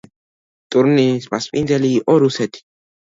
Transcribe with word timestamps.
ტურნირის 0.75 1.27
მასპინძელი 1.33 1.91
იყო 1.99 2.17
რუსეთი. 2.25 2.65